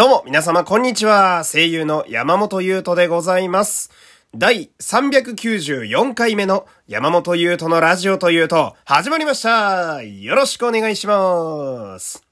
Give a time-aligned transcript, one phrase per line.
[0.00, 1.44] どうも、皆様、こんにちは。
[1.44, 3.90] 声優の山本優斗でございます。
[4.34, 10.02] 第394回目の山本優斗のラジオというと、始まりました。
[10.02, 12.26] よろしくお願いします。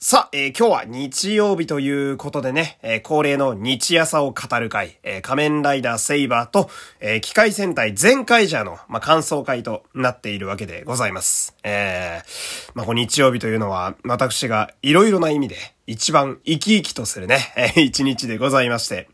[0.00, 11.54] さあ、えー、今日は日曜日ということでね、えー、恒例の日朝を語る会、えー、仮面ライダーセイバーと、え機械戦隊全カジャーの、まあ、感想会となっているわけでございます。
[11.62, 19.08] えー、まあ、日曜日というのは、私がいろいろな意味で一番生き生きとするね、え 一日でございまして、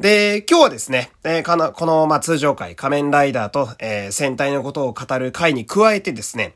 [0.00, 6.54] で、今日はですね、えー、この、まあ、通常回、仮面ライダーと、えー、戦隊のことを語る回に加えてですね、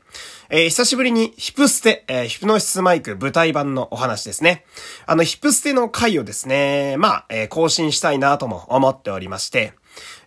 [0.49, 4.65] えー、久しぶりにヒプステ、え、ヒプノシスマイク舞台版のお話ですね。
[5.05, 9.73] あの、ヒプステの回をですね、まあ、え、更新したいなとも思っておりまして、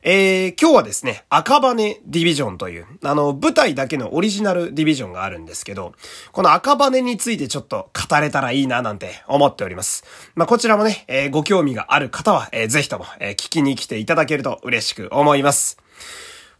[0.02, 5.95] えー、今日はですね、赤羽ディビジョンという、あの、舞台だけのオリジナルディビジョンがあるんですけど、
[6.33, 10.05] この赤羽についてちょっと語れたらいいななんて思っております。
[10.34, 15.78] まあ、こちらもね、えー、ご興味がある方は、えー、ぜひとも、えー、聞きに来ていただけると嬉しく思います。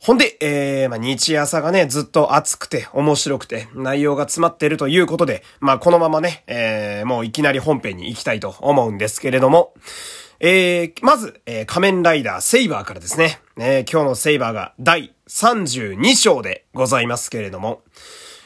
[0.01, 9.73] ほんで、えー、まあ、日朝がね、ずっと熱くて、面白くて、内容が詰まっているということで、まあ、このままね、えー、もういきなり本編に行きたいと思うんですけれども、
[10.41, 13.41] えー、まず、えー、仮面ライダーセイバーからですね。
[13.57, 17.83] えー、今日のセイバーが第32章でございますけれども、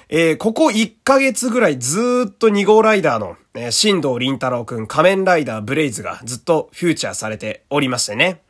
[0.08, 8.42] えー、ここ1ヶ月ぐらいずっと2号ライダーの、えー、新藤林太郎くん仮面ライダーブレイズがずっとフューチャーされておりましてね。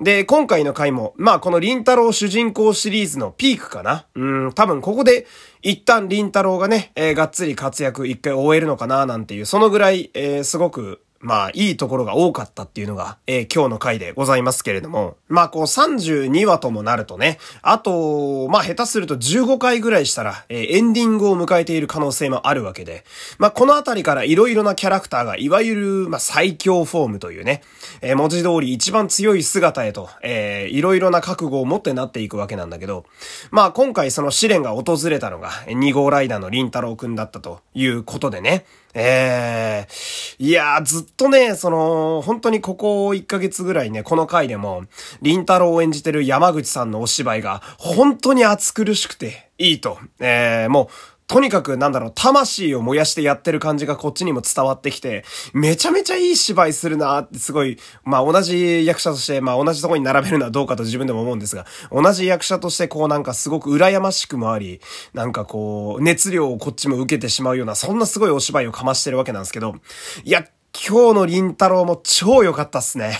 [0.00, 5.26] で、今回の回も、まあこの林太郎主人公シリーズのピークかなうん、多分ここで
[5.62, 23.04] 一旦林太郎がね、えー、がっつり活躍一回終えるのかななんていう、そのぐらい、えー、すごくまあ、いいところが多かったっていうのが、えー、今日の回でございますけれども、まあ、こう32話ともなるとね、あと、まあ、下手すると15回ぐらいしたら、えー、エンディングを迎えている可能性もあるわけで、
[23.38, 27.62] まあ、このあたりから色々なキャラクターが、いわゆる、まあ、最強フォームというね、
[28.02, 33.04] えー、文字通り一番強い姿へと、えー、いろいろな覚悟を持ってなっていくわけなんだけど、
[33.50, 38.64] まあ、今回その試練が訪れたのが、2号ライダーのリンタロウくんだったということでね、
[38.98, 39.92] えー、
[40.38, 44.84] いやー、ずっとね、その、本当にここ1ヶ月ぐらいね、この回でも、
[45.22, 49.98] 林太郎を演じてる山口さんのお芝居が、本当に熱苦しくていいと。
[50.20, 64.80] えー、もう、とにかくなんだろう、魂を燃やしてやってる感じがこっちにも伝わってきて、めちゃめちゃいい芝居するなってすごい、まあ同じ役者として、まあ同じとこに並べるのはどうかと自分でも思うんですが、同じ役者としてこうなんかすごく羨ましくもあり、
[65.14, 69.74] なんかこう、熱量をこっちも受けてしまうような、そんなすごいお芝居をかましてるわけなんですけど、
[70.22, 73.18] いや、今日の林太郎も超良かったっすね。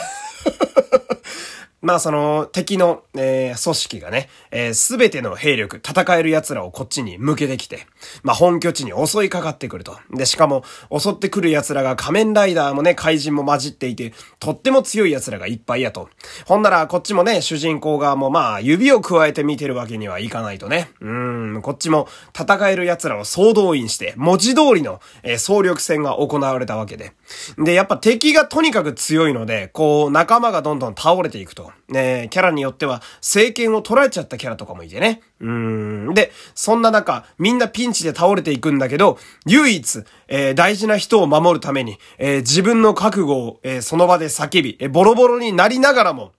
[1.87, 7.87] まあその敵の、えー、組織がね、えす、べての兵力、戦える奴らをこっちに向けてきて、
[8.25, 9.97] まあ本拠地に襲いかかってくると。
[10.11, 16.09] で、しかも襲ってくる奴らが仮面ライダーもね、怪人も混じっていて、とっても強い奴らがいっぱいやと。
[16.45, 20.91] ほんならこっちもね、主人公側もまあ指を加えて見てるわけにはいかないとね。
[21.01, 27.13] うん、こっちも戦える奴らを総動員して、文字通りの、えー、総力戦が行われたわけで。
[27.59, 31.71] で、やっぱ敵がとにかく強いので、こう仲間がどんどん倒れていくと。
[31.89, 35.23] ねえ、キャラによっては、政権を捉えちゃったキャラとかもいてね。
[35.41, 36.15] うん。
[36.15, 46.33] で、そんな中、みんなピンチで倒れていくんだけど、唯一、えー、大事な人を守るために、えー、自分の覚悟を、えー、その場で叫び、えボロボロになりながらも、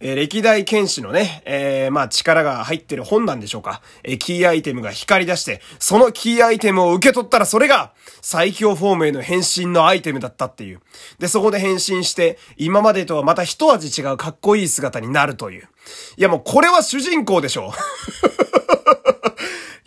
[0.00, 3.82] えー、歴代剣士のね、えー、まあ力が入ってる本なんでしょうか。
[4.02, 10.80] えー、キーアイテムが光り出して、そのキーアイテムを受け取ったらそれが、最強フォームへの変身のアイテムだったっていう。
[11.18, 15.68] で、そこで変身して、今までとはまた一味違うかっこいい姿になるという。
[16.16, 17.72] いやもうこれは主人公でしょ。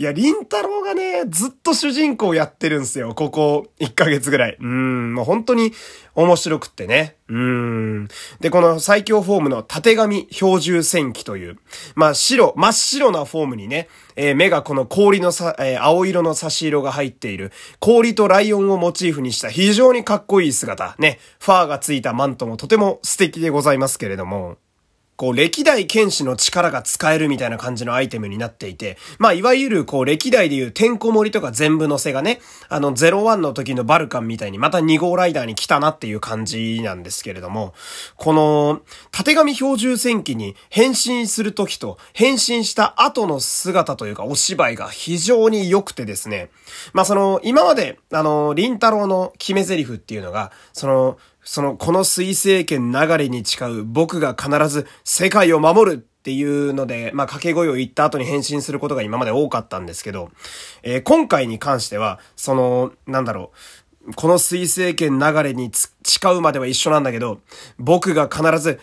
[0.03, 3.15] いや、りんたろーがね、ずっと主人公やってるんすよ。
[3.15, 4.57] ここ1ヶ月ぐらい。
[4.59, 5.71] うん、もう本当に
[6.13, 7.15] 面白くってね。
[7.29, 8.09] うん。
[8.41, 11.57] で、この最強フォームの縦紙標準戦記という、
[11.95, 13.87] まあ白、真っ白なフォームにね、
[14.17, 20.97] えー、目がこの氷のさ、えー、青色の差し色が入っている、氷とライオンをモチーフにした非常にかっこいい姿。
[20.99, 24.57] ね、ファーがついたマントもとても素敵でございますけれども。
[25.15, 32.39] こう、歴代剣士の力が使えるみたいな感じのアイテムになっていて、まあ、いわゆる、こう、歴代でいうてんこ盛りとか全部乗せがね、
[32.69, 37.73] あの、01の時のバルカンみたいにまた2号ライダーに来たなっていう感じなんですけれども、
[38.15, 38.81] この、
[39.11, 46.49] 縦紙標準戦記に変身する時と、変身した後の姿というか、お芝居が非常に良くてですね、
[46.93, 60.31] まあ、その、今まで、あの、林太郎の決め台詞っていうのが、その、その、この水星圏流れに誓う僕が必ず世界を守るっていうので、まあ、掛け声を言った後に変身することが今まで多かったんですけど、
[60.81, 63.57] えー、今回に関しては、その、なんだろう、
[64.15, 65.71] この水星圏流れに、
[66.05, 67.39] 誓うまでは一緒なんだけど、
[67.79, 68.79] 僕が必ず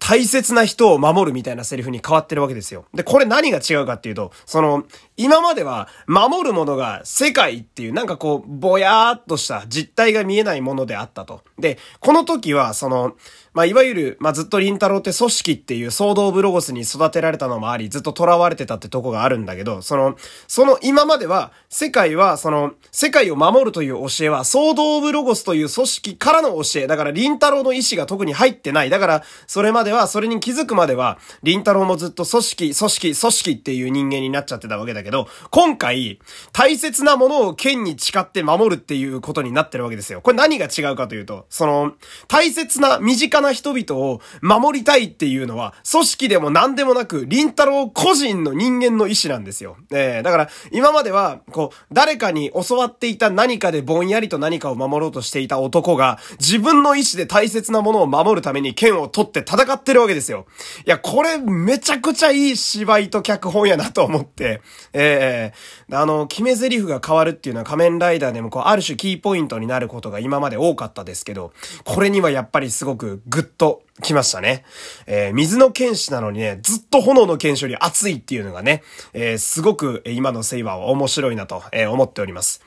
[0.00, 2.84] 大切な人を守るみたいなセリフに変わってるわけですよ。
[2.92, 4.84] で、これ何が違うかっていうと、その、
[5.16, 11.42] 今までは守るものが世界っていうなんかこう、ぼやーっとした実体が見えないものであったと。
[11.58, 13.14] で、この時はその、
[13.54, 20.16] まあ、いわゆる、まあ、ずっとリンタロウって組織っていう総動ブロゴスに育てられたのもあり、ずっと囚われてたってとこがあるんだけど、その、
[20.48, 26.86] その今までは、世界は、その、世界を守るという教えは、総動ブロゴスという組織からの教え。
[26.88, 28.90] だから、リンタロウの意志が特に入ってない。
[28.90, 36.18] だから、それまでは、それに気づくまでは、リンタロウもずっと組織、組織、組織っていう人間になっちゃってたわけだけど、今回、
[36.52, 40.20] 大切なものを剣に誓って守るっていうことになってるわけですよ。
[40.20, 41.92] これ何が違うかというと、その、
[42.28, 49.76] 大切な身近な人々を守りたいっていうのは、組織でも何でもなく、リンタロウ個人の人間の意志なんですよ。
[49.90, 60.46] えー、だから、今までは、こう、誰かに教わっていた何かでぼんやりと何かを守ろうとしていた男が、自分の意志で大切なものを守るために剣を取って戦ってるわけですよ。
[60.86, 64.62] いや、これ、めちゃくちゃいい芝居と脚本やなと思って、
[64.92, 71.52] えー、あの、決め台詞が変わるっていうのは仮面ライダーでもこう、ある種キーポイントになることが今まで多かったですけど、ど
[71.84, 74.64] これにはやっぱりすごくグッと来ましたね。
[75.06, 78.82] えー、水の剣士なのにね、ずっと炎の剣士より熱いっていうのがね、
[79.12, 82.60] えー、すごく今のセイバーは面白いなと、えー、思っております。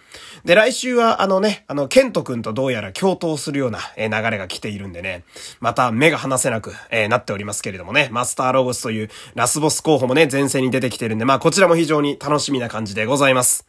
[0.46, 5.26] で、来週はあのね、あの、ケント君とどうやら共闘するような、え流れが来ているんでね、
[5.60, 13.68] また目が離せなく、えなっておりますけれどもね、マスターロゴスというラスボス候補もね、前線に出てきてるんで、まあこちらも非常に楽しみな感じでございます。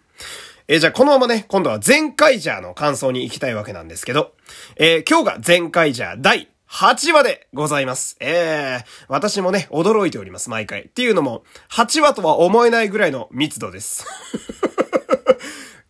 [0.70, 4.34] えー、じゃあこのままね、今度はゼンカイジャーの感想に行きたいわけなんですけど、
[4.76, 8.18] えー、今日がゼンカイジャー第8話でございます。
[8.20, 10.82] ええー、私もね、驚いております、毎回。
[10.82, 14.04] っていうのも、8話とは思えないぐらいの密度です。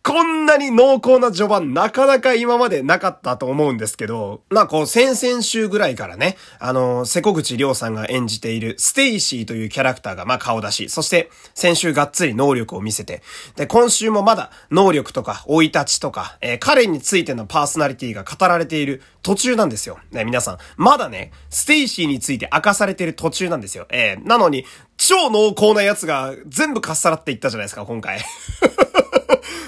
[0.01, 13.21] こんなに濃厚な序盤なかなか今までなかったと思うんですけど、まあこう先々週ぐらいからね、あの、世古口凌さんが演じているステイシーというキャラクターがまあ顔出し、そして先週がっつり能力を見せて、
[13.57, 19.99] で、今週もまだ能力とか生い立ちとか、えー、彼についてのパーソナリティが語られている途中なんですよ。
[20.11, 23.85] ね、皆さん、まだね、ステイシーについて明かされている途中なんですよ。
[23.89, 24.65] えー、なのに、
[24.95, 28.19] 超濃厚なやつが全部かっさらっていったじゃないですか、今回。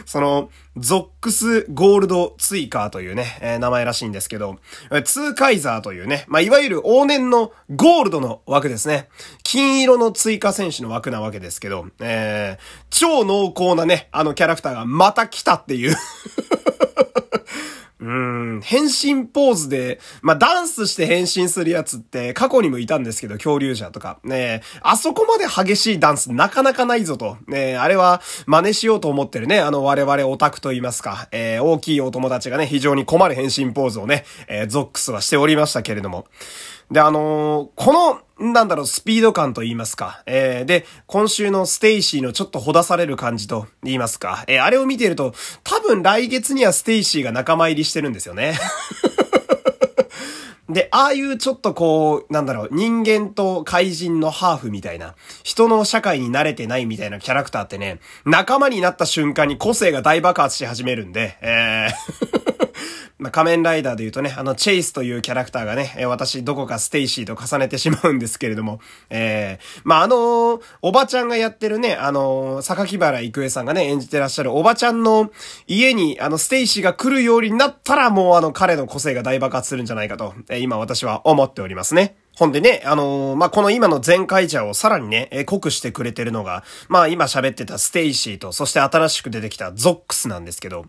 [0.06, 4.58] その、ゾックスゴールドツイカーというね、えー、名前らしいんですけど、
[5.04, 9.10] ツーカイザーというね、まあ、いわゆる往年のゴールドの枠ですね。
[9.44, 15.96] 金色の追加選手の枠なわけですけど、えー、超濃厚なね、あのキャラクターがまた来たっていう
[18.02, 18.12] う
[18.58, 24.20] ん、変身ポーズで、まあ、ダンスして変身するやつって過去にもいたんですけど、恐竜者とか。
[24.24, 27.38] ねあそこまで激しいダンスなかなかないぞと。
[27.48, 36.26] ねあれは真似しようと思ってるね、あの我々オタクと言いますか、えー、大きいお友達がね、非常に困る変身ポーズをね、えー、ゾックスはしておりましたけれども。
[36.92, 40.24] で、あのー、この、なんだろう、スピード感と言いますか。
[40.26, 44.44] えー、で、今週のステイシーのちょっとほだされる感じと言いますか。
[44.48, 45.34] えー、あれを見ていると、
[45.64, 48.60] 多分来月にはステイシーが仲間入りしてるんですよね。
[50.68, 62.71] で、ああいうちょっとこう、なんだろう、人間と怪人のハーフみたいな、人の社会に慣れてないみたいなキャラクターってね、仲間になった瞬間に個性が大爆発し始めるんで、えー
[63.18, 75.32] まあ、仮面ライダーで言うとね、あの、チェイスというキャラクターがね、え、私、どこかステイシーと重ねてしまうんですけれども、えー、まあ、あのー、おばちゃんがやってるね、あのー、榊原郁恵さんがね、演じてらっしゃるおばちゃんの
[75.68, 82.16] 家に、あの、ステイシーが来るようになったら、もうあの、彼の個性が大爆発するんじゃないかと、え、今私は思っておりますね。
[82.38, 90.86] ほんでね、あのー、まあ、この今のゼンカイジャーをさらにね、えー、濃くしてくれてるのが、まあ、今喋ってたステイシーと、そして新しく出てきたゾックスなんですけど、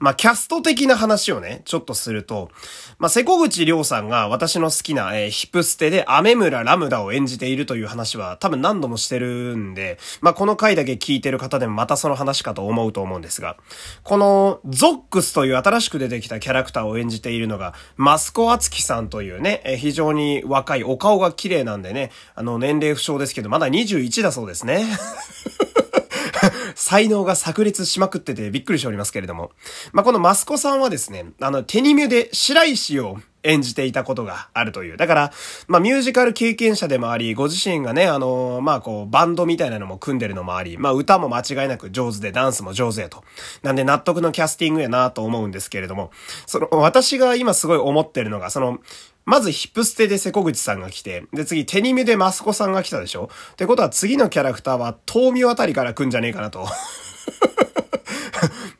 [0.00, 2.50] まあ、キャスト的な話をね、ちょっとすると、
[2.98, 13.56] まあ、瀬古口亮さんが私の好きな、えー、ヒプステでアメ村ラムダを演じているという話は多分何度もしてるんで、まあ、この回だけ聞いてる方でもまたその話かと思うと思うんですが、
[14.02, 24.86] このゾックスという新しく出てきたキャラクターを演じているのが、マスコアツキさんというね、えー、非常に若いお顔が綺麗なんでね、あの、年齢不詳ですけど、まだ21だそうですね。
[26.74, 29.52] 才能が炸裂しまくっててびっくりしておりますけれども。
[29.92, 34.96] まあ、このマスコさんはですね、あの、テニミュで白石を演じていたことがあるという。
[34.96, 35.32] だから、
[35.66, 43.24] まあミュージカル経験者でもあり、ご自身がね、あのー、まあこう、バンドみたいなのも組んでるのもあり、まあ歌も間違いなく上手で、ダンスも上手やと。
[43.62, 46.10] なんで納得のキャスティングやなと思うんですけれども、
[46.46, 48.78] その、私が今すごい思ってるのが、その、
[49.24, 53.30] まずヒップステで瀬古口さんが来て、で次テニミでマスコさんが来たでしょ？
[53.52, 56.66] ってことは次のキャラクターは豆苗あたりから来んじゃねえかなと。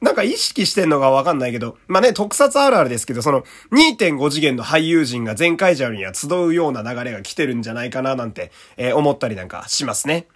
[0.00, 10.26] なんか意識してんのかわかんないけど、まあね、特撮あるあるですけど、その2.5次元の俳優陣が全会場には集うような流れが来てるんじゃないかななんて、えー、思ったりなんかしますね。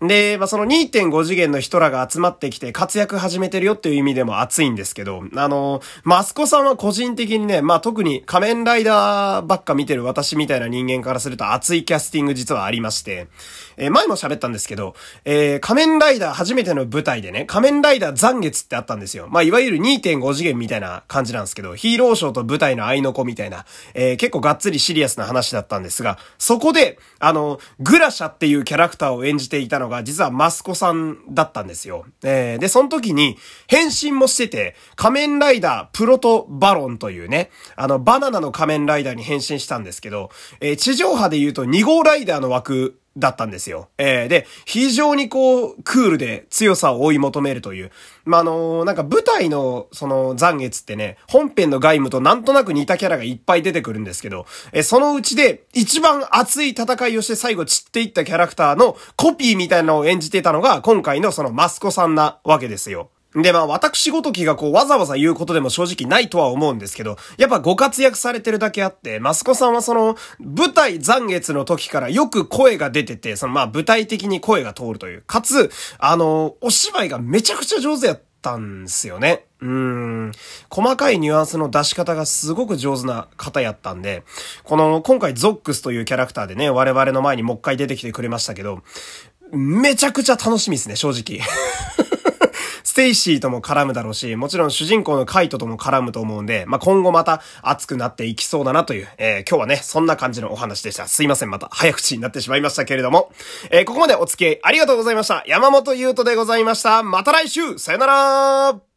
[0.00, 13.28] で、まあ、その2.5次元の人らが集まってきて活躍始めてるよっていう意味でも熱いんですけど、あの、マスコさんは個人的にね、まあ、特に仮面ライダーばっか見てる私みたいな人間からすると熱いキャスティング実はありまして、
[13.76, 14.94] えー、前も喋ったんですけど、
[15.24, 19.28] えー、仮面ライダー初めての舞台でね、仮面ライダー残月ってあったんですよ。
[19.30, 32.06] まあ、いわゆる2.5次元みたいな感じなんですけど、ヒーローショーと舞台の合いの子みたいな、えー、結構がっつりシリアスな話だったんですが、そこで、あの、グラシャっていうキャラクターを演じていたのが、実はマスコさんだったんですよ。
[32.22, 33.36] えー、で、その時に、
[33.66, 43.88] 変身もしてて、仮面ライダープロトバロンというね、あの、バナナの仮面ライダーに変身したんですけど、えー、地上波で言うと2号ライダーの枠だったんですよ。
[43.98, 47.90] えー、で、非常にこう、クールで強さを追い求めるという。
[48.24, 63.10] まあ、あのー、なんか舞台の、その、残月ってね、本編の外務となんとなく似たキャラがいっぱい出てくるんですけど、えー、そのうちで、一番熱い戦いをして最後散っていったキャラクターのコピーみたいなのを演じてたのが、今回のそのマスコさんなわけですよ。
[63.42, 75.22] で、まあ、私ごときがこう、わざわざ言うことでも正直ないとは思うんですけど、やっぱご活躍されてるだけあって、マスコさんはその、舞台残月の時からよく声が出てて、そのまあ、舞台的に声が通るという。
[75.26, 79.44] かつ、あの、お芝居がめちゃくちゃ上手やったんですよね。
[79.60, 80.32] うん。
[80.70, 84.22] 細かいニュアンスの出し方がすごく上手な方やったんで、
[84.64, 88.82] この、今回ゾックスというキャラクターでね、我々の前にもう一回出てきてくれましたけど、
[89.52, 91.40] めちゃくちゃ楽しみですね、正直。
[92.96, 101.06] ステイシーとも絡むだろうし、もちろん主人公のカイトとも絡むと思うんで、まあ、今後また熱くなっていきそうだなという、えー、今日はね、そんな感じのお話でした。
[101.06, 103.30] すいません、また早口になってしまいましたけれども、
[103.70, 105.44] えー、ここまでお付き合いありがとうございました。
[105.46, 107.02] 山本優斗でございました。
[107.02, 108.95] また来週さよなら